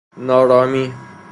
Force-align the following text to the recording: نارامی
نارامی 0.27 0.85